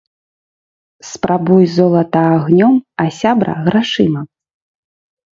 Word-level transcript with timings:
Спрабуй 1.09 1.65
золата 1.77 2.21
агнём, 2.37 2.73
а 3.03 3.05
сябра- 3.19 3.53
грашыма 3.67 4.21